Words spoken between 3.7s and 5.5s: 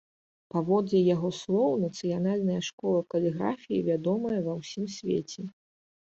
вядомая ва ўсім свеце.